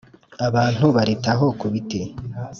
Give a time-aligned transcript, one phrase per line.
[0.47, 2.01] abantu baritaho ku biti